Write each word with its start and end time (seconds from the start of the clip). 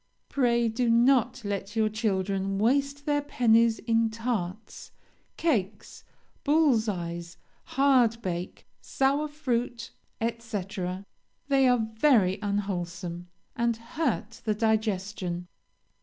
Pray 0.29 0.67
do 0.67 0.89
not 0.89 1.45
let 1.45 1.75
your 1.75 1.87
children 1.87 2.57
waste 2.57 3.05
their 3.05 3.21
pennies 3.21 3.77
in 3.77 4.09
tarts, 4.09 4.89
cakes, 5.37 6.03
bull's 6.43 6.89
eyes, 6.89 7.37
hardbake, 7.73 8.65
sour 8.81 9.27
fruit, 9.27 9.91
&c., 10.39 10.61
they 11.49 11.67
are 11.67 11.77
very 11.93 12.39
unwholesome, 12.41 13.27
and 13.55 13.77
hurt 13.77 14.41
the 14.43 14.55
digestion. 14.55 15.47